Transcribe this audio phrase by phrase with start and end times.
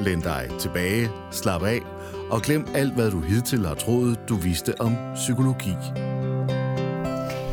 [0.00, 1.80] Læn dig tilbage, slap af
[2.30, 5.74] og glem alt, hvad du hidtil har troet, du vidste om psykologi.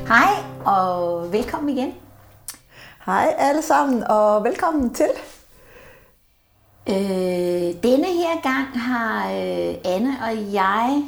[0.08, 0.34] Hej
[0.66, 1.94] og velkommen igen.
[3.05, 5.09] Hej alle sammen, og velkommen til.
[6.90, 6.96] Øh,
[7.84, 11.04] denne her gang har øh, Anne og jeg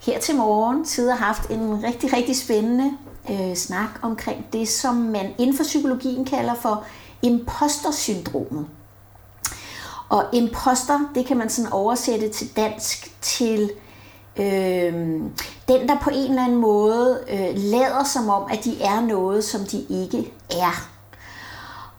[0.00, 2.92] her til morgen og haft en rigtig, rigtig spændende
[3.30, 6.84] øh, snak omkring det, som man inden for psykologien kalder for
[7.22, 8.66] impostersyndromet.
[10.08, 13.70] Og imposter, det kan man sådan oversætte til dansk til
[14.36, 14.92] øh,
[15.68, 19.44] den, der på en eller anden måde øh, lader som om, at de er noget,
[19.44, 20.90] som de ikke er.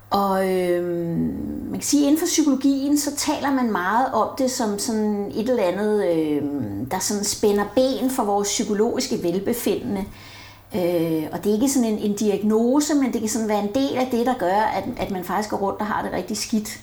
[0.10, 0.84] Og øh,
[1.70, 5.32] man kan sige, at inden for psykologien, så taler man meget om det som sådan
[5.36, 6.42] et eller andet, øh,
[6.92, 10.06] der sådan spænder ben for vores psykologiske velbefindende.
[10.76, 13.76] Øh, og det er ikke sådan en, en diagnose, men det kan sådan være en
[13.76, 16.38] del af det, der gør, at, at man faktisk går rundt og har det rigtig
[16.38, 16.80] skidt.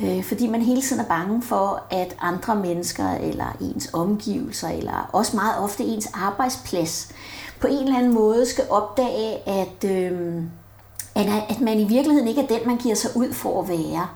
[0.00, 5.10] Øh, fordi man hele tiden er bange for, at andre mennesker, eller ens omgivelser, eller
[5.12, 7.08] også meget ofte ens arbejdsplads,
[7.60, 9.84] på en eller anden måde skal opdage, at...
[9.84, 10.42] Øh,
[11.48, 14.08] at man i virkeligheden ikke er den, man giver sig ud for at være.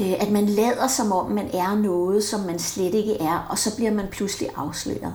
[0.00, 3.58] Øh, at man lader som om, man er noget, som man slet ikke er, og
[3.58, 5.14] så bliver man pludselig afsløret.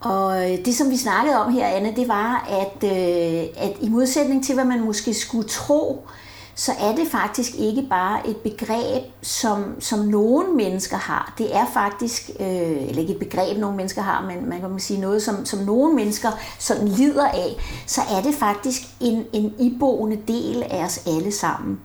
[0.00, 3.88] Og øh, det, som vi snakkede om her, Anne, det var, at, øh, at i
[3.88, 6.06] modsætning til, hvad man måske skulle tro,
[6.54, 11.34] så er det faktisk ikke bare et begreb, som, som nogle mennesker har.
[11.38, 15.00] Det er faktisk, øh, eller ikke et begreb, nogle mennesker har, men man kan sige
[15.00, 16.28] noget, som, som nogle mennesker
[16.58, 17.56] sådan lider af,
[17.86, 21.80] så er det faktisk en, en iboende del af os alle sammen.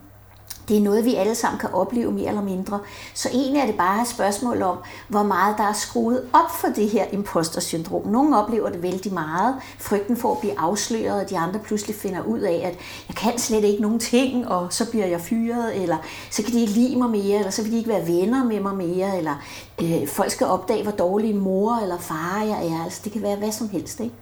[0.70, 2.80] Det er noget, vi alle sammen kan opleve mere eller mindre.
[3.14, 4.76] Så egentlig er det bare et spørgsmål om,
[5.08, 8.06] hvor meget der er skruet op for det her impostersyndrom.
[8.06, 9.54] Nogle oplever det vældig meget.
[9.78, 13.38] Frygten for at blive afsløret, og de andre pludselig finder ud af, at jeg kan
[13.38, 15.96] slet ikke nogen ting, og så bliver jeg fyret, eller
[16.30, 18.60] så kan de ikke lide mig mere, eller så vil de ikke være venner med
[18.60, 19.34] mig mere, eller
[19.82, 22.84] øh, folk skal opdage, hvor dårlig mor eller far jeg er.
[22.84, 24.00] Altså, det kan være hvad som helst.
[24.00, 24.14] Ikke?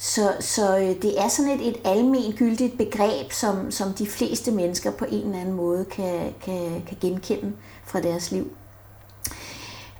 [0.00, 4.90] Så, så øh, det er sådan et, et almengyldigt begreb, som, som de fleste mennesker
[4.90, 7.52] på en eller anden måde kan, kan, kan genkende
[7.84, 8.50] fra deres liv.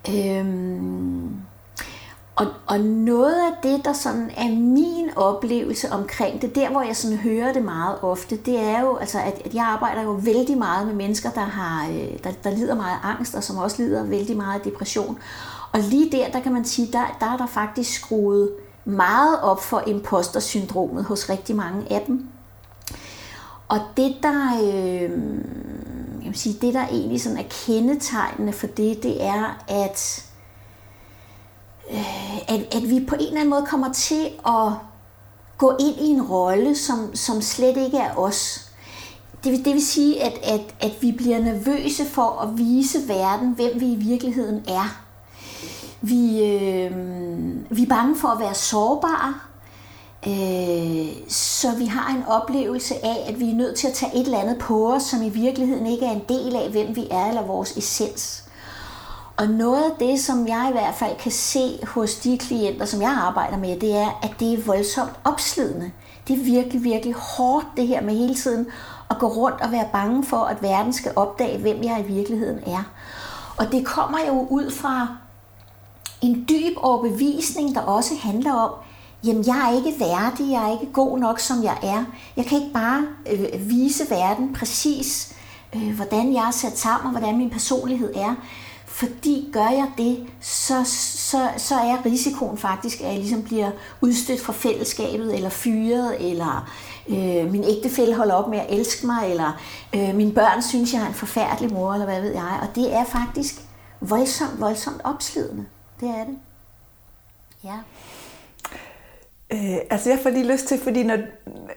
[0.08, 1.36] Øhm,
[2.36, 6.96] og, og noget af det, der sådan er min oplevelse omkring det, der hvor jeg
[6.96, 10.58] sådan hører det meget ofte, det er jo, altså, at, at jeg arbejder jo vældig
[10.58, 14.02] meget med mennesker, der, har, øh, der, der lider meget angst, og som også lider
[14.04, 15.18] vældig meget depression.
[15.72, 18.50] Og lige der, der kan man sige, der, der er der faktisk skruet
[18.88, 22.28] meget op for impostersyndromet hos rigtig mange af dem.
[23.68, 25.10] Og det der, øh,
[26.22, 30.24] jeg vil sige, det der egentlig sådan er kendetegnende for det, det er, at,
[31.90, 34.72] øh, at, at vi på en eller anden måde kommer til at
[35.58, 38.70] gå ind i en rolle, som, som slet ikke er os.
[39.44, 43.50] Det vil, det vil sige, at, at, at vi bliver nervøse for at vise verden,
[43.50, 45.07] hvem vi i virkeligheden er.
[46.00, 46.90] Vi, øh,
[47.70, 49.34] vi er bange for at være sårbare,
[50.26, 54.24] øh, så vi har en oplevelse af, at vi er nødt til at tage et
[54.24, 57.28] eller andet på os, som i virkeligheden ikke er en del af, hvem vi er
[57.28, 58.44] eller vores essens.
[59.36, 63.02] Og noget af det, som jeg i hvert fald kan se hos de klienter, som
[63.02, 65.90] jeg arbejder med, det er, at det er voldsomt opslidende.
[66.28, 68.66] Det er virkelig, virkelig hårdt det her med hele tiden
[69.10, 72.58] at gå rundt og være bange for, at verden skal opdage, hvem jeg i virkeligheden
[72.66, 72.82] er.
[73.56, 75.08] Og det kommer jo ud fra
[76.22, 78.70] en dyb overbevisning, der også handler om,
[79.24, 82.04] jamen jeg er ikke værdig, jeg er ikke god nok, som jeg er.
[82.36, 85.34] Jeg kan ikke bare øh, vise verden præcis,
[85.74, 88.34] øh, hvordan jeg er sat sammen, og hvordan min personlighed er.
[88.86, 93.70] Fordi gør jeg det, så, så, så er risikoen faktisk, at jeg ligesom bliver
[94.00, 96.70] udstødt fra fællesskabet, eller fyret, eller
[97.08, 99.60] øh, min ægtefælle holder op med at elske mig, eller
[99.94, 102.58] øh, mine børn synes, jeg er en forfærdelig mor, eller hvad ved jeg.
[102.62, 103.54] Og det er faktisk
[104.00, 105.64] voldsomt, voldsomt opslidende.
[106.00, 106.38] Det er det.
[107.64, 107.78] Ja.
[109.52, 111.16] Øh, altså jeg får lige lyst til, fordi når,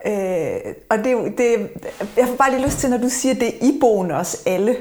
[0.05, 1.69] øh, og det, det,
[2.17, 4.77] jeg får bare lige lyst til, når du siger, det er iboende os alle,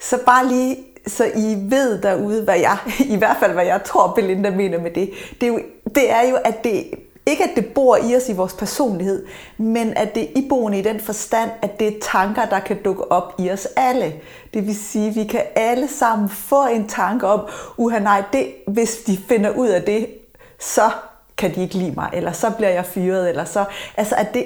[0.00, 2.78] så bare lige, så I ved derude, hvad jeg,
[3.14, 5.10] i hvert fald hvad jeg tror, Belinda mener med det.
[5.40, 5.60] Det er jo,
[5.94, 6.84] det er jo at det,
[7.26, 9.26] ikke at det bor i os i vores personlighed,
[9.58, 13.12] men at det er iboende i den forstand, at det er tanker, der kan dukke
[13.12, 14.14] op i os alle.
[14.54, 17.40] Det vil sige, at vi kan alle sammen få en tanke om,
[17.76, 20.08] uha nej, det, hvis de finder ud af det,
[20.60, 20.90] så
[21.36, 23.64] kan de ikke lide mig, eller så bliver jeg fyret, eller så...
[23.96, 24.44] Altså, at det,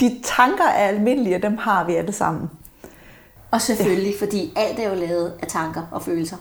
[0.00, 2.50] de tanker er almindelige, og dem har vi alle sammen.
[3.52, 4.24] Og selvfølgelig, ja.
[4.26, 6.36] fordi alt er jo lavet af tanker og følelser.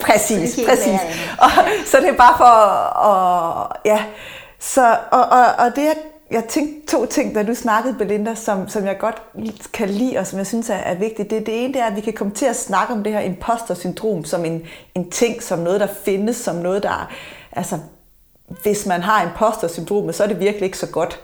[0.00, 1.00] præcis, præcis.
[1.44, 1.50] Og,
[1.86, 2.44] så det er bare for
[3.06, 3.76] at...
[3.84, 4.04] Ja,
[4.58, 5.96] så, og, og, og det jeg,
[6.30, 9.22] jeg tænkte to ting, da du snakkede, Belinda, som, som jeg godt
[9.72, 11.30] kan lide, og som jeg synes er, er vigtigt.
[11.30, 13.20] Det, det ene det er, at vi kan komme til at snakke om det her
[13.20, 14.62] imposter-syndrom som en,
[14.94, 17.12] en ting, som noget, der findes, som noget, der...
[17.52, 17.78] Altså,
[18.62, 21.20] hvis man har imposter-syndromet, så er det virkelig ikke så godt.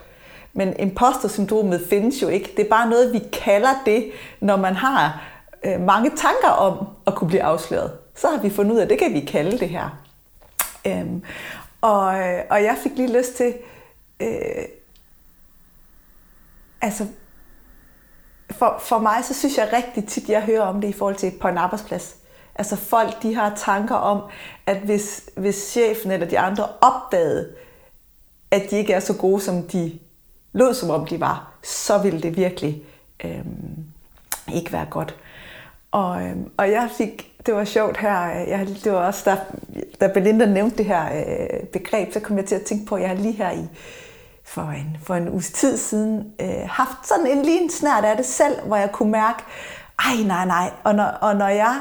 [0.52, 2.52] Men imposter-syndromet findes jo ikke.
[2.56, 4.04] Det er bare noget, vi kalder det,
[4.40, 5.22] når man har
[5.64, 7.92] øh, mange tanker om at kunne blive afsløret.
[8.16, 9.98] Så har vi fundet ud af, at det kan vi kalde det her.
[10.86, 11.22] Øhm,
[11.82, 13.54] og, øh, og jeg fik lige lyst til,
[14.20, 14.64] øh,
[16.80, 17.06] altså
[18.50, 21.32] for, for mig, så synes jeg rigtig tit, jeg hører om det i forhold til
[21.40, 22.16] på en arbejdsplads.
[22.54, 24.30] Altså folk, de har tanker om,
[24.66, 27.54] at hvis, hvis chefen eller de andre opdagede,
[28.50, 29.98] at de ikke er så gode, som de
[30.52, 32.82] lød som om de var, så ville det virkelig
[33.24, 33.44] øh,
[34.54, 35.16] ikke være godt.
[35.90, 39.36] Og, øh, og jeg fik, det var sjovt her, jeg, det var også, der,
[40.02, 43.02] da Belinda nævnte det her øh, begreb, så kom jeg til at tænke på, at
[43.02, 43.68] jeg har lige her i,
[44.44, 48.16] for en, for en uges tid siden øh, haft sådan en lige en snært af
[48.16, 49.42] det selv, hvor jeg kunne mærke,
[49.98, 51.76] ej nej nej, og når, og når jeg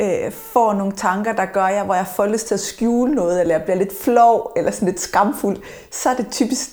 [0.00, 3.40] øh, får nogle tanker, der gør jeg, hvor jeg får lyst til at skjule noget,
[3.40, 5.56] eller jeg bliver lidt flov, eller sådan lidt skamfuld,
[5.90, 6.70] så er det typisk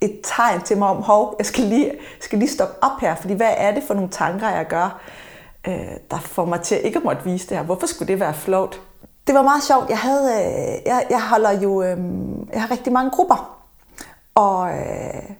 [0.00, 3.34] et tegn til mig om, hov, jeg skal lige, skal lige stoppe op her, fordi
[3.34, 5.00] hvad er det for nogle tanker, jeg gør,
[5.68, 5.74] øh,
[6.10, 7.64] der får mig til at ikke at måtte vise det her.
[7.64, 8.80] Hvorfor skulle det være flot?
[9.26, 9.90] Det var meget sjovt.
[9.90, 11.98] Jeg, havde, øh, jeg, jeg holder jo, øh,
[12.52, 13.58] jeg har rigtig mange grupper,
[14.34, 15.30] og, øh,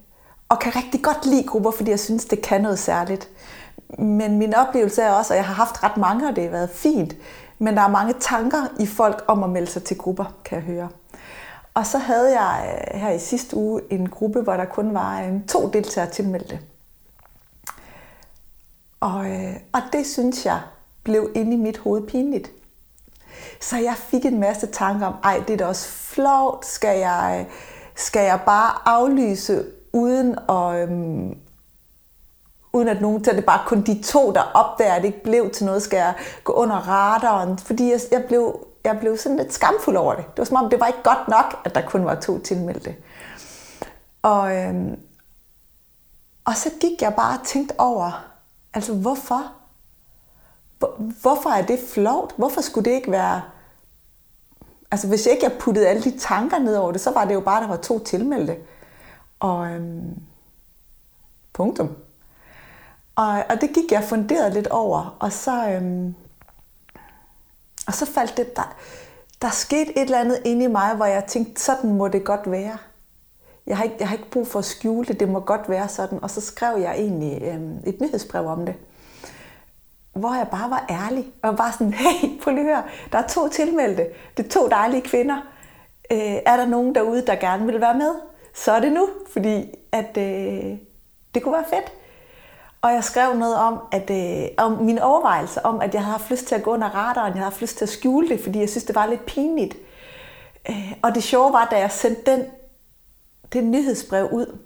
[0.48, 3.28] og kan rigtig godt lide grupper, fordi jeg synes, det kan noget særligt.
[3.98, 6.70] Men min oplevelse er også, at jeg har haft ret mange, og det har været
[6.70, 7.14] fint,
[7.58, 10.64] men der er mange tanker i folk om at melde sig til grupper, kan jeg
[10.64, 10.88] høre.
[11.74, 15.18] Og så havde jeg øh, her i sidste uge en gruppe, hvor der kun var
[15.18, 16.60] en, to deltagere tilmeldte.
[19.00, 20.60] Og, øh, og det synes jeg
[21.02, 22.52] blev inde i mit hoved pinligt.
[23.60, 27.46] Så jeg fik en masse tanker om, ej, det er da også flot, skal jeg,
[27.94, 31.38] skal jeg bare aflyse uden at, øhm,
[32.72, 35.50] uden at nogen, så det bare kun de to, der opdager, at det ikke blev
[35.50, 39.52] til noget, skal jeg gå under radaren, fordi jeg, jeg blev jeg blev sådan lidt
[39.52, 40.24] skamfuld over det.
[40.26, 42.96] Det var som om, det var ikke godt nok, at der kun var to tilmeldte.
[44.22, 45.00] Og, øhm,
[46.44, 48.24] og så gik jeg bare og tænkte over,
[48.74, 49.52] altså hvorfor?
[51.20, 52.34] Hvorfor er det flot?
[52.36, 53.42] Hvorfor skulle det ikke være...
[54.90, 57.34] Altså hvis jeg ikke jeg puttede alle de tanker ned over det, så var det
[57.34, 58.56] jo bare, at der var to tilmeldte.
[59.40, 60.14] Og øhm,
[61.52, 61.96] punktum.
[63.14, 66.14] Og, og det gik jeg funderet lidt over, og så, øhm,
[67.86, 68.76] og så faldt det, der,
[69.42, 72.50] der skete et eller andet inde i mig, hvor jeg tænkte, sådan må det godt
[72.50, 72.78] være.
[73.66, 75.88] Jeg har ikke, jeg har ikke brug for at skjule det, det må godt være
[75.88, 76.22] sådan.
[76.22, 78.74] Og så skrev jeg egentlig øhm, et nyhedsbrev om det,
[80.14, 81.26] hvor jeg bare var ærlig.
[81.42, 84.06] Og bare sådan, hey, prøv lige at høre, der er to tilmeldte.
[84.36, 85.36] Det er to dejlige kvinder.
[86.12, 88.14] Øh, er der nogen derude, der gerne vil være med?
[88.54, 90.78] Så er det nu, fordi at, øh,
[91.34, 91.92] det kunne være fedt.
[92.82, 96.30] Og jeg skrev noget om, at, øh, om min overvejelse om, at jeg havde haft
[96.30, 98.60] lyst til at gå under radaren, jeg havde haft lyst til at skjule det, fordi
[98.60, 99.76] jeg synes, det var lidt pinligt.
[100.70, 102.44] Øh, og det sjove var, da jeg sendte den,
[103.52, 104.58] det nyhedsbrev ud,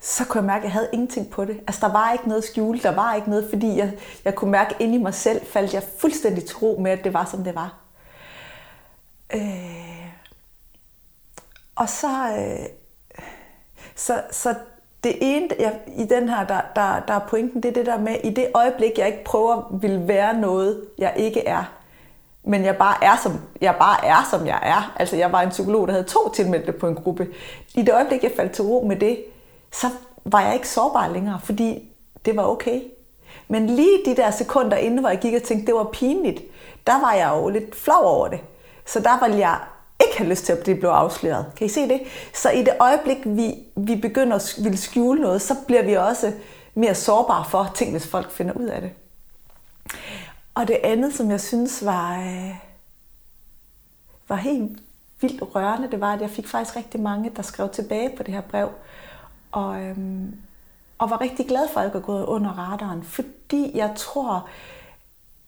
[0.00, 1.60] så kunne jeg mærke, at jeg havde ingenting på det.
[1.66, 3.92] Altså, der var ikke noget skjule, der var ikke noget, fordi jeg,
[4.24, 7.24] jeg kunne mærke inde i mig selv, faldt jeg fuldstændig tro med, at det var,
[7.24, 7.74] som det var.
[9.34, 10.08] Øh,
[11.76, 12.66] og så, øh,
[13.94, 14.54] så, så
[15.04, 17.98] det ene jeg, i den her, der, der, der er pointen, det er det der
[17.98, 21.72] med, i det øjeblik, jeg ikke prøver vil være noget, jeg ikke er,
[22.44, 24.94] men jeg bare er, som jeg bare er, som jeg er.
[24.96, 27.28] Altså, jeg var en psykolog, der havde to tilmeldte på en gruppe.
[27.74, 29.18] I det øjeblik, jeg faldt til ro med det,
[29.72, 29.86] så
[30.24, 31.92] var jeg ikke sårbar længere, fordi
[32.24, 32.82] det var okay.
[33.48, 36.42] Men lige de der sekunder inden, hvor jeg gik og tænkte, det var pinligt,
[36.86, 38.40] der var jeg jo lidt flov over det.
[38.86, 39.58] Så der var jeg
[40.00, 41.46] ikke have lyst til at blive afsløret.
[41.56, 42.00] Kan I se det?
[42.34, 46.32] Så i det øjeblik, vi, vi begynder at ville skjule noget, så bliver vi også
[46.74, 48.90] mere sårbare for ting, hvis folk finder ud af det.
[50.54, 52.54] Og det andet, som jeg synes var, øh,
[54.28, 54.78] var helt
[55.20, 58.34] vildt rørende, det var, at jeg fik faktisk rigtig mange, der skrev tilbage på det
[58.34, 58.68] her brev,
[59.52, 60.36] og, øhm,
[60.98, 64.48] og var rigtig glad for, at jeg var gået under radaren, fordi jeg tror,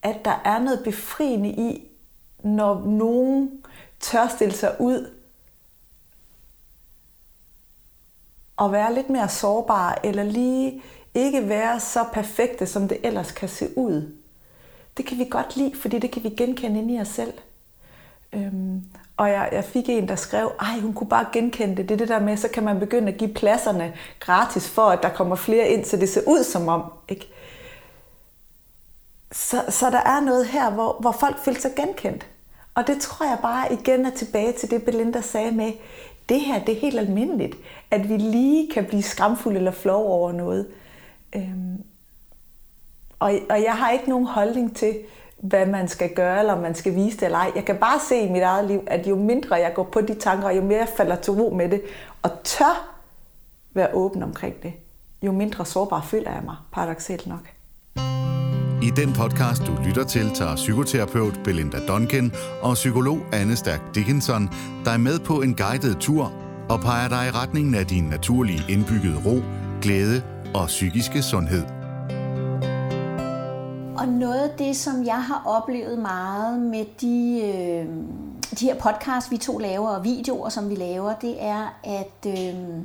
[0.01, 1.87] at der er noget befriende i,
[2.43, 3.63] når nogen
[3.99, 5.13] tør stille sig ud
[8.57, 13.49] og være lidt mere sårbare, eller lige ikke være så perfekte, som det ellers kan
[13.49, 14.15] se ud.
[14.97, 17.33] Det kan vi godt lide, fordi det kan vi genkende ind i os selv.
[18.33, 18.83] Øhm,
[19.17, 21.89] og jeg, jeg fik en, der skrev, ej, hun kunne bare genkende det.
[21.89, 25.03] Det er det der med, så kan man begynde at give pladserne gratis, for at
[25.03, 26.83] der kommer flere ind, så det ser ud som om.
[27.09, 27.27] Ikke?
[29.31, 32.27] Så, så der er noget her, hvor, hvor folk føler sig genkendt.
[32.75, 35.71] Og det tror jeg bare igen er tilbage til det, Belinda sagde med,
[36.29, 37.55] det her det er helt almindeligt,
[37.91, 40.67] at vi lige kan blive skamfulde eller flove over noget.
[41.35, 41.83] Øhm,
[43.19, 44.99] og, og jeg har ikke nogen holdning til,
[45.41, 47.51] hvad man skal gøre, eller om man skal vise det eller ej.
[47.55, 50.13] Jeg kan bare se i mit eget liv, at jo mindre jeg går på de
[50.13, 51.81] tanker, jo mere jeg falder til ro med det,
[52.21, 52.97] og tør
[53.73, 54.73] være åben omkring det,
[55.21, 57.47] jo mindre sårbar føler jeg mig, paradoxalt nok.
[58.83, 62.31] I den podcast, du lytter til, tager psykoterapeut Belinda Duncan
[62.61, 64.49] og psykolog Anne Stærk Dickinson
[64.85, 66.33] dig med på en guided tur
[66.69, 69.41] og peger dig i retningen af din naturlige indbyggede ro,
[69.81, 70.23] glæde
[70.55, 71.80] og psykiske sundhed.
[74.01, 77.85] Og noget af det, som jeg har oplevet meget med de, øh,
[78.59, 82.79] de her podcasts, vi to laver, og videoer, som vi laver, det er, at, øh,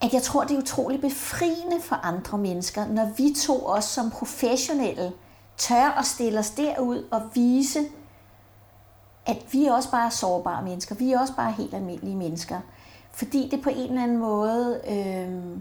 [0.00, 4.10] at jeg tror, det er utroligt befriende for andre mennesker, når vi to også som
[4.10, 5.12] professionelle
[5.56, 7.80] tør at stille os derud og vise,
[9.26, 10.94] at vi er også bare sårbare mennesker.
[10.94, 12.60] Vi er også bare helt almindelige mennesker.
[13.12, 14.80] Fordi det på en eller anden måde...
[14.88, 15.58] Øh,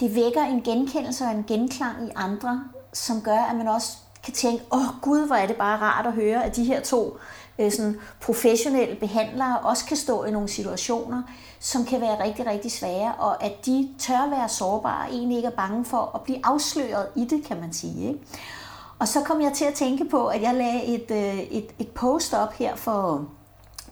[0.00, 4.32] det vækker en genkendelse og en genklang i andre, som gør, at man også kan
[4.32, 7.18] tænke, åh oh, gud, hvor er det bare rart at høre, at de her to
[7.58, 11.22] øh, sådan professionelle behandlere også kan stå i nogle situationer,
[11.60, 15.48] som kan være rigtig, rigtig svære, og at de tør være sårbare, og egentlig ikke
[15.48, 18.08] er bange for at blive afsløret i det, kan man sige.
[18.08, 18.20] Ikke?
[18.98, 21.88] Og så kom jeg til at tænke på, at jeg lagde et, øh, et, et
[21.88, 23.28] post op her for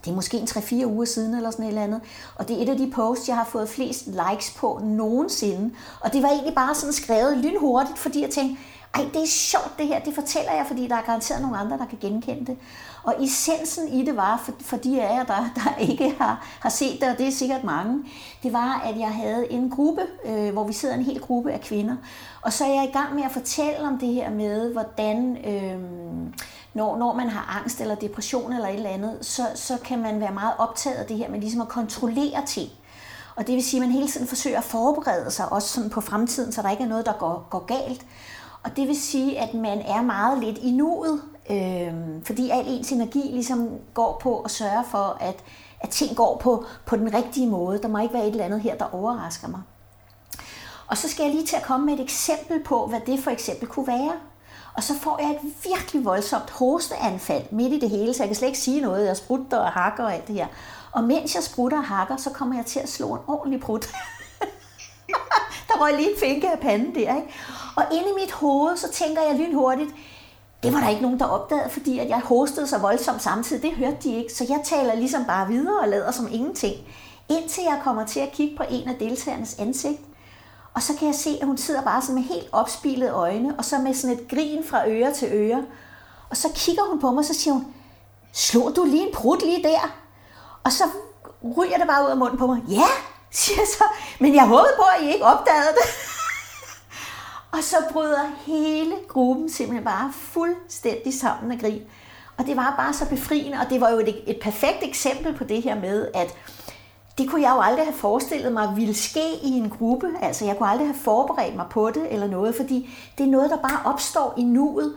[0.05, 2.01] det er måske en 3-4 uger siden eller sådan et eller andet.
[2.37, 5.75] Og det er et af de posts, jeg har fået flest likes på nogensinde.
[6.01, 8.63] Og det var egentlig bare sådan skrevet lynhurtigt, fordi jeg tænkte,
[8.95, 11.79] ej, det er sjovt det her, det fortæller jeg, fordi der er garanteret nogle andre,
[11.79, 12.57] der kan genkende det.
[13.03, 16.71] Og essensen i det var, for, for de af jer, der, der ikke har, har
[16.71, 18.05] set det, og det er sikkert mange,
[18.43, 21.61] det var, at jeg havde en gruppe, øh, hvor vi sidder en hel gruppe af
[21.61, 21.97] kvinder.
[22.43, 25.37] Og så er jeg i gang med at fortælle om det her med, hvordan...
[25.47, 25.79] Øh,
[26.75, 30.21] når, når man har angst eller depression eller et eller andet, så, så kan man
[30.21, 32.71] være meget optaget af det her med ligesom at kontrollere ting.
[33.37, 36.01] Og det vil sige, at man hele tiden forsøger at forberede sig også sådan på
[36.01, 38.07] fremtiden, så der ikke er noget, der går, går galt.
[38.63, 42.93] Og det vil sige, at man er meget lidt i nuet, øh, fordi al ens
[42.93, 45.37] energi ligesom går på at sørge for, at,
[45.81, 47.83] at ting går på, på den rigtige måde.
[47.83, 49.61] Der må ikke være et eller andet her, der overrasker mig.
[50.87, 53.31] Og så skal jeg lige til at komme med et eksempel på, hvad det for
[53.31, 54.13] eksempel kunne være.
[54.75, 58.37] Og så får jeg et virkelig voldsomt hosteanfald midt i det hele, så jeg kan
[58.37, 59.07] slet ikke sige noget.
[59.07, 60.47] Jeg sprutter og hakker og alt det her.
[60.93, 63.79] Og mens jeg sprutter og hakker, så kommer jeg til at slå en ordentlig brud.
[65.69, 67.29] der røg lige en finke af panden der, ikke?
[67.77, 69.91] Og inde i mit hoved, så tænker jeg lynhurtigt,
[70.63, 73.63] det var der ikke nogen, der opdagede, fordi at jeg hostede så voldsomt samtidig.
[73.63, 76.77] Det hørte de ikke, så jeg taler ligesom bare videre og lader som ingenting.
[77.29, 80.01] Indtil jeg kommer til at kigge på en af deltagernes ansigt,
[80.75, 83.65] og så kan jeg se, at hun sidder bare sådan med helt opspilede øjne, og
[83.65, 85.65] så med sådan et grin fra øre til øre.
[86.31, 87.75] Og så kigger hun på mig, og så siger hun,
[88.33, 89.97] slog du lige en prut lige der?
[90.65, 90.85] Og så
[91.57, 92.63] ryger det bare ud af munden på mig.
[92.69, 92.89] Ja,
[93.31, 93.85] siger jeg så,
[94.21, 95.91] men jeg håbede på, at I ikke opdagede det.
[97.55, 101.83] og så bryder hele gruppen simpelthen bare fuldstændig sammen af grin.
[102.37, 105.45] Og det var bare så befriende, og det var jo et, et perfekt eksempel på
[105.45, 106.35] det her med, at
[107.19, 110.07] det kunne jeg jo aldrig have forestillet mig ville ske i en gruppe.
[110.23, 113.51] Altså, jeg kunne aldrig have forberedt mig på det eller noget, fordi det er noget,
[113.51, 114.95] der bare opstår i nuet.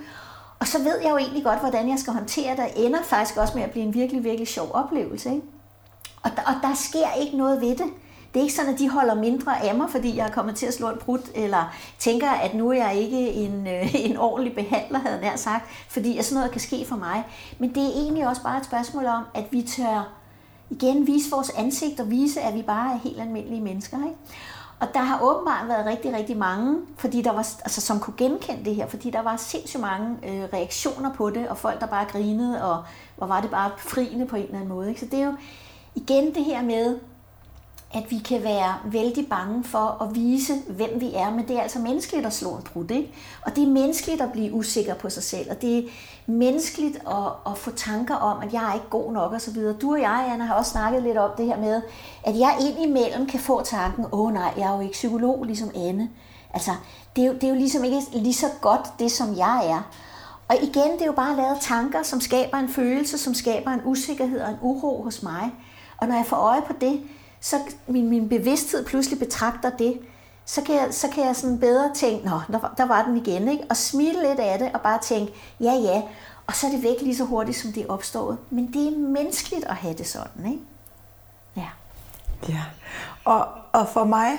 [0.59, 3.53] Og så ved jeg jo egentlig godt, hvordan jeg skal håndtere det, ender faktisk også
[3.55, 5.29] med at blive en virkelig, virkelig sjov oplevelse.
[5.29, 5.45] Ikke?
[6.23, 7.85] Og, der, og der sker ikke noget ved det.
[8.33, 10.65] Det er ikke sådan, at de holder mindre af mig, fordi jeg er kommet til
[10.65, 14.55] at slå en brud, eller tænker, at nu er jeg ikke en, øh, en ordentlig
[14.55, 17.23] behandler, havde jeg nær sagt, fordi sådan noget kan ske for mig.
[17.59, 20.24] Men det er egentlig også bare et spørgsmål om, at vi tør
[20.69, 23.97] igen vise vores ansigt og vise, at vi bare er helt almindelige mennesker.
[23.97, 24.17] Ikke?
[24.79, 28.65] Og der har åbenbart været rigtig, rigtig mange, fordi der var, altså, som kunne genkende
[28.65, 32.05] det her, fordi der var sindssygt mange øh, reaktioner på det, og folk, der bare
[32.05, 32.83] grinede, og
[33.17, 34.89] hvor var det bare friende på en eller anden måde.
[34.89, 34.99] Ikke?
[34.99, 35.33] Så det er jo
[35.95, 36.99] igen det her med,
[37.95, 41.61] at vi kan være vældig bange for at vise, hvem vi er, men det er
[41.61, 43.13] altså menneskeligt at slå en brud, ikke?
[43.41, 45.83] Og det er menneskeligt at blive usikker på sig selv, og det er
[46.25, 49.73] menneskeligt at, at få tanker om, at jeg er ikke god nok og så videre.
[49.73, 51.81] Du og jeg, Anna, har også snakket lidt om det her med,
[52.23, 55.71] at jeg indimellem kan få tanken, åh oh, nej, jeg er jo ikke psykolog ligesom
[55.75, 56.09] Anne.
[56.53, 56.71] Altså,
[57.15, 59.81] det er, jo, det er jo ligesom ikke lige så godt det, som jeg er.
[60.47, 63.81] Og igen, det er jo bare lavet tanker, som skaber en følelse, som skaber en
[63.85, 65.51] usikkerhed og en uro hos mig.
[65.97, 67.01] Og når jeg får øje på det,
[67.45, 69.99] så min, min bevidsthed pludselig betragter det,
[70.45, 73.47] så kan jeg, så kan jeg sådan bedre tænke, nå, der, der var den igen,
[73.47, 73.63] ikke?
[73.69, 76.01] og smile lidt af det, og bare tænke, ja ja,
[76.47, 78.37] og så er det væk lige så hurtigt, som det er opstået.
[78.49, 80.63] Men det er menneskeligt at have det sådan, ikke?
[81.55, 81.67] Ja.
[82.49, 82.63] Ja,
[83.25, 84.31] og, og for mig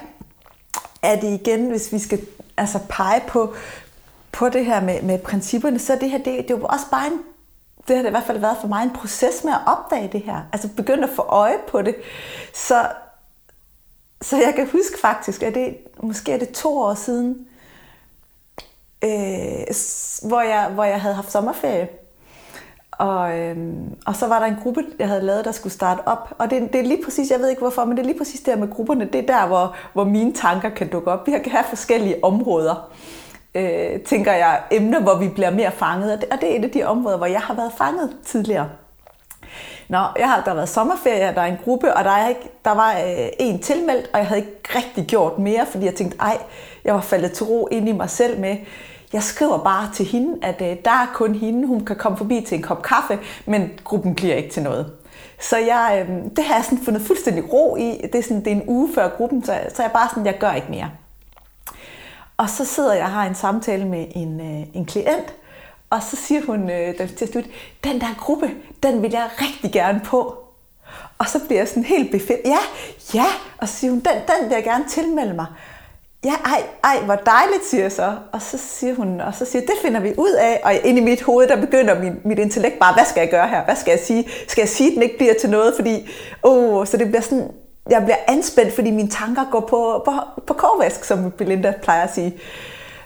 [1.03, 2.21] er det igen, hvis vi skal
[2.57, 3.55] altså pege på,
[4.33, 7.07] på det her med, med principperne, så det her, det, det er jo også bare
[7.07, 7.21] en,
[7.89, 10.21] det har det i hvert fald været for mig, en proces med at opdage det
[10.21, 10.41] her.
[10.53, 11.95] Altså begynde at få øje på det.
[12.55, 12.87] Så,
[14.23, 17.47] så jeg kan huske faktisk, at det, måske er det to år siden,
[19.05, 19.67] øh,
[20.29, 21.89] hvor, jeg, hvor jeg havde haft sommerferie.
[22.99, 26.35] Og, øhm, og så var der en gruppe, jeg havde lavet, der skulle starte op.
[26.39, 28.41] Og det, det er lige præcis, jeg ved ikke hvorfor, men det er lige præcis
[28.41, 29.05] der med grupperne.
[29.05, 31.27] Det er der, hvor, hvor mine tanker kan dukke op.
[31.27, 32.91] Vi kan have forskellige områder,
[33.57, 36.13] øh, tænker jeg, emner, hvor vi bliver mere fanget.
[36.13, 38.69] Og det, og det er et af de områder, hvor jeg har været fanget tidligere.
[39.89, 42.51] Nå, jeg har, der har været sommerferie, der er en gruppe, og der, er ikke,
[42.65, 46.19] der var øh, en tilmeldt, og jeg havde ikke rigtig gjort mere, fordi jeg tænkte,
[46.21, 46.39] ej,
[46.85, 48.57] jeg var faldet til ro ind i mig selv med,
[49.13, 52.45] jeg skriver bare til hende, at øh, der er kun hende, hun kan komme forbi
[52.47, 54.93] til en kop kaffe, men gruppen bliver ikke til noget.
[55.41, 58.01] Så jeg, øh, det har jeg sådan fundet fuldstændig ro i.
[58.13, 60.39] Det er, sådan, det er en uge før gruppen, så, så jeg bare sådan, jeg
[60.39, 60.91] gør ikke mere.
[62.37, 65.35] Og så sidder jeg og har en samtale med en, øh, en klient,
[65.91, 67.45] og så siger hun øh, til slut,
[67.85, 68.51] den der gruppe,
[68.83, 70.39] den vil jeg rigtig gerne på.
[71.19, 72.41] Og så bliver jeg sådan helt befedt.
[72.45, 72.59] Ja,
[73.15, 73.27] ja.
[73.59, 75.47] Og så siger hun, den, den vil jeg gerne tilmelde mig
[76.27, 78.17] ja, ej, ej, hvor dejligt, siger jeg så.
[78.33, 80.61] Og så siger hun, og så siger det finder vi ud af.
[80.65, 83.49] Og ind i mit hoved, der begynder min, mit intellekt bare, hvad skal jeg gøre
[83.49, 83.65] her?
[83.65, 84.29] Hvad skal jeg sige?
[84.49, 85.75] Skal jeg sige, at den ikke bliver til noget?
[85.77, 86.09] Fordi,
[86.43, 87.51] åh, oh, så det bliver sådan,
[87.91, 90.13] jeg bliver anspændt, fordi mine tanker går på, på,
[90.47, 92.39] på korvask, som Belinda plejer at sige.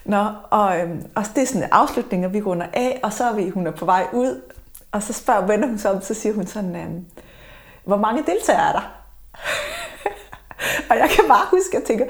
[0.05, 3.25] Nå, og, øhm, og det er sådan en afslutning, og vi runder af, og så
[3.25, 4.41] er vi, hun er på vej ud,
[4.93, 7.07] og så spørger, vender hun sig om, så siger hun sådan, øhm,
[7.85, 8.93] hvor mange deltagere er der?
[10.91, 12.07] og jeg kan bare huske, at jeg tænker,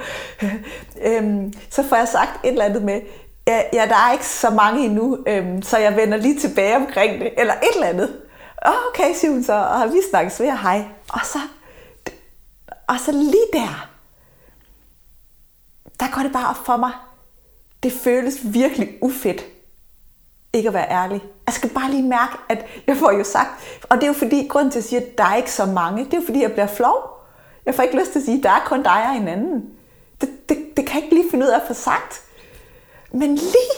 [1.08, 3.00] øhm, så får jeg sagt et eller andet med,
[3.46, 7.20] ja, ja der er ikke så mange endnu, øhm, så jeg vender lige tilbage omkring
[7.20, 8.16] det, eller et eller andet.
[8.88, 10.84] Okay, siger hun så, og vi snakkes ved, hej.
[11.08, 11.38] Og så,
[12.90, 13.88] og så lige der,
[16.00, 16.92] der går det bare op for mig.
[17.82, 19.44] Det føles virkelig ufedt
[20.52, 21.22] ikke at være ærlig.
[21.46, 23.48] Jeg skal bare lige mærke, at jeg får jo sagt,
[23.82, 26.04] og det er jo fordi, grund til at sige, at der er ikke så mange,
[26.04, 27.18] det er jo fordi, jeg bliver flov.
[27.66, 29.70] Jeg får ikke lyst til at sige, at der er kun dig og en anden.
[30.20, 32.22] Det, det, det kan jeg ikke lige finde ud af at få sagt.
[33.12, 33.74] Men lige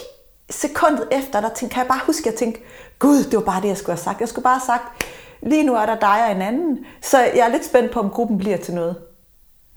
[0.49, 2.61] sekundet efter, der tænkte, kan jeg bare huske, at jeg tænkte,
[2.99, 4.19] gud, det var bare det, jeg skulle have sagt.
[4.19, 5.05] Jeg skulle bare have sagt,
[5.45, 6.85] lige nu er der dig og en anden.
[7.01, 8.95] Så jeg er lidt spændt på, om gruppen bliver til noget.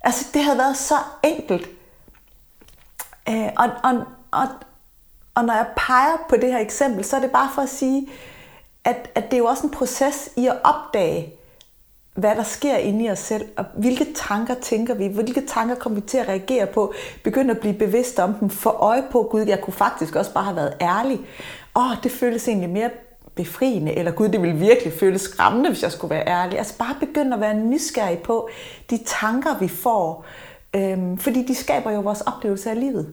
[0.01, 1.69] Altså, det havde været så enkelt.
[3.29, 4.49] Øh, og, og, og,
[5.35, 8.09] og når jeg peger på det her eksempel, så er det bare for at sige,
[8.85, 11.35] at, at det er jo også en proces i at opdage,
[12.15, 16.01] hvad der sker inde i os selv, og hvilke tanker tænker vi, hvilke tanker kommer
[16.01, 19.41] vi til at reagere på, begynde at blive bevidst om dem, få øje på, gud,
[19.41, 21.21] jeg kunne faktisk også bare have været ærlig.
[21.77, 22.91] Åh, det føles egentlig mere
[23.37, 26.59] befriende, eller gud, det ville virkelig føles skræmmende, hvis jeg skulle være ærlig.
[26.59, 28.49] Altså bare begynde at være nysgerrig på
[28.91, 30.25] de tanker, vi får,
[30.75, 33.13] øhm, fordi de skaber jo vores oplevelse af livet.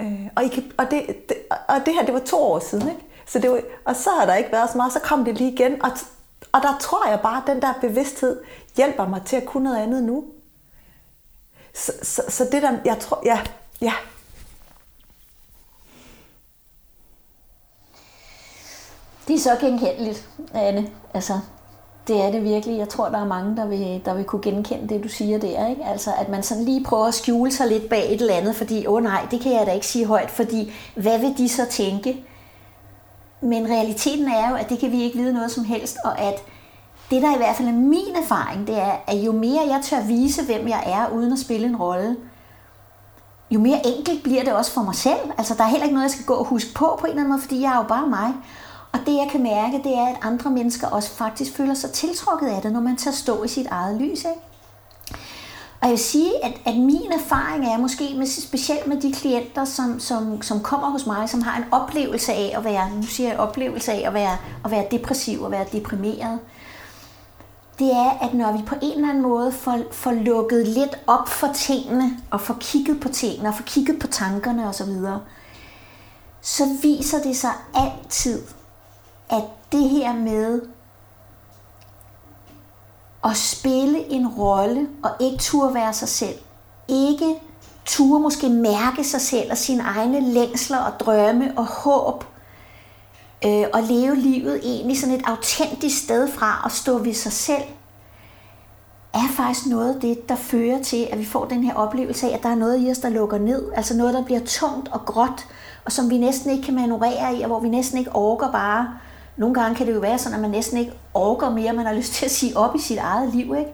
[0.00, 1.36] Øh, og, I kan, og, det, det,
[1.68, 3.00] og det her, det var to år siden, ikke?
[3.26, 5.52] Så det var, og så har der ikke været så meget, så kom det lige
[5.52, 5.90] igen, og
[6.52, 8.40] og der tror jeg bare, at den der bevidsthed
[8.76, 10.24] hjælper mig til at kunne noget andet nu.
[11.74, 13.40] Så, så, så det der, jeg tror, ja,
[13.80, 13.92] ja.
[19.28, 20.88] Det er så genkendeligt, Anne.
[21.14, 21.32] Altså,
[22.08, 22.78] det er det virkelig.
[22.78, 25.66] Jeg tror, der er mange, der vil, der vil kunne genkende det, du siger der.
[25.66, 25.84] Ikke?
[25.84, 28.86] Altså, at man sådan lige prøver at skjule sig lidt bag et eller andet, fordi,
[28.86, 31.66] åh oh, nej, det kan jeg da ikke sige højt, fordi hvad vil de så
[31.70, 32.24] tænke?
[33.40, 36.34] Men realiteten er jo, at det kan vi ikke vide noget som helst, og at
[37.10, 40.00] det, der i hvert fald er min erfaring, det er, at jo mere jeg tør
[40.00, 42.16] vise, hvem jeg er, uden at spille en rolle,
[43.50, 45.30] jo mere enkelt bliver det også for mig selv.
[45.38, 47.20] Altså, der er heller ikke noget, jeg skal gå og huske på på en eller
[47.20, 48.34] anden måde, fordi jeg er jo bare mig.
[48.92, 52.48] Og det, jeg kan mærke, det er, at andre mennesker også faktisk føler sig tiltrukket
[52.48, 54.18] af det, når man tager stå i sit eget lys.
[54.18, 54.40] Ikke?
[55.80, 59.64] Og jeg vil sige, at, at min erfaring er måske med, specielt med de klienter,
[59.64, 63.28] som, som, som kommer hos mig, som har en oplevelse af at være, nu siger
[63.28, 66.38] jeg oplevelse af at være, at være depressiv og være deprimeret,
[67.78, 71.28] det er, at når vi på en eller anden måde får, får lukket lidt op
[71.28, 75.18] for tingene, og får kigget på tingene, og får kigget på tankerne osv., så,
[76.40, 78.42] så viser det sig altid,
[79.30, 80.62] at det her med
[83.24, 86.38] at spille en rolle og ikke turde være sig selv.
[86.88, 87.34] Ikke
[87.84, 92.24] turde måske mærke sig selv og sine egne længsler og drømme og håb.
[93.44, 97.62] Øh, og leve livet egentlig sådan et autentisk sted fra at stå ved sig selv.
[99.14, 102.34] er faktisk noget af det, der fører til, at vi får den her oplevelse af,
[102.34, 103.72] at der er noget i os, der lukker ned.
[103.76, 105.46] Altså noget, der bliver tungt og gråt,
[105.84, 108.98] og som vi næsten ikke kan manøvrere i, og hvor vi næsten ikke orker bare.
[109.38, 111.94] Nogle gange kan det jo være sådan, at man næsten ikke orker mere, man har
[111.94, 113.54] lyst til at sige op i sit eget liv.
[113.58, 113.70] Ikke?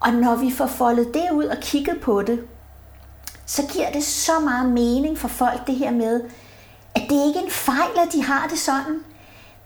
[0.00, 2.40] Og når vi får foldet det ud og kigget på det,
[3.46, 6.20] så giver det så meget mening for folk det her med,
[6.94, 9.00] at det ikke er en fejl, at de har det sådan.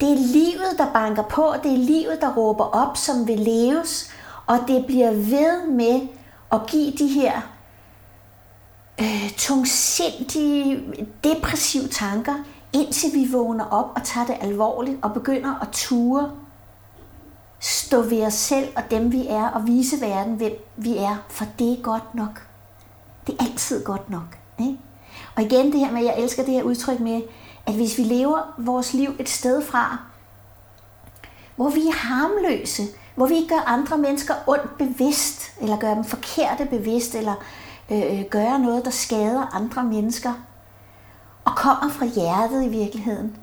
[0.01, 4.11] Det er livet, der banker på, det er livet, der råber op, som vil leves,
[4.47, 6.01] og det bliver ved med
[6.53, 7.33] at give de her
[9.01, 10.81] øh, tungsindige,
[11.25, 12.35] depressive tanker,
[12.75, 16.31] indtil vi vågner op og tager det alvorligt og begynder at ture
[17.61, 21.45] stå ved os selv og dem vi er og vise verden, hvem vi er, for
[21.59, 22.47] det er godt nok.
[23.27, 24.39] Det er altid godt nok.
[24.61, 24.79] Ikke?
[25.37, 27.23] Og igen det her med, jeg elsker det her udtryk med,
[27.67, 29.99] at hvis vi lever vores liv et sted fra,
[31.57, 32.83] hvor vi er harmløse,
[33.15, 37.35] hvor vi ikke gør andre mennesker ondt bevidst, eller gør dem forkerte bevidst, eller
[37.91, 40.33] øh, øh gør gøre noget, der skader andre mennesker,
[41.45, 43.37] og kommer fra hjertet i virkeligheden,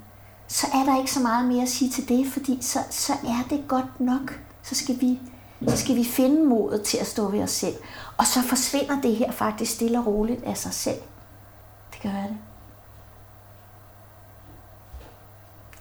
[0.48, 3.44] så er der ikke så meget mere at sige til det, fordi så, så er
[3.50, 4.40] det godt nok.
[4.62, 5.20] Så skal, vi,
[5.68, 7.74] så skal vi finde modet til at stå ved os selv.
[8.16, 11.00] Og så forsvinder det her faktisk stille og roligt af sig selv.
[11.92, 12.38] Det gør det.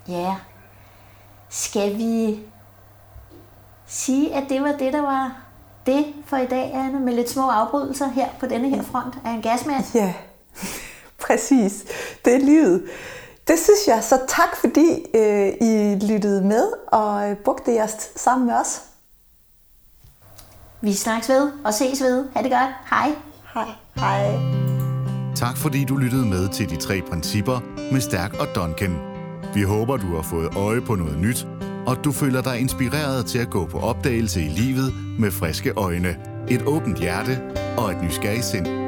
[0.08, 0.36] Ja.
[1.50, 2.40] Skal vi
[3.88, 5.38] sige, at det var det, der var
[5.86, 9.30] det for i dag, Anne, med lidt små afbrydelser her på denne her front af
[9.32, 9.84] en gasmand?
[9.96, 10.14] Ja,
[11.28, 11.84] præcis.
[12.26, 12.84] Det er livet.
[13.48, 18.48] Det synes jeg, så tak fordi øh, I lyttede med og øh, brugte jeres sammen
[18.48, 18.82] med os.
[20.82, 22.26] Vi snakkes ved og ses ved.
[22.36, 22.70] Ha' det godt.
[22.90, 23.16] Hej.
[23.54, 23.68] Hej.
[23.96, 24.62] Hej.
[25.36, 27.60] Tak fordi du lyttede med til de tre principper
[27.92, 28.96] med Stærk og Duncan.
[29.54, 31.48] Vi håber, du har fået øje på noget nyt,
[31.88, 36.18] og du føler dig inspireret til at gå på opdagelse i livet med friske øjne,
[36.50, 37.42] et åbent hjerte
[37.78, 38.81] og et nysgerrigt sind.